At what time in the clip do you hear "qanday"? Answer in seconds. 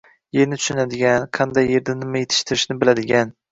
1.39-1.71